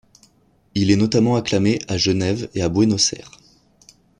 [0.73, 3.37] Il est notamment acclamé à Genève et à Buenos Aires.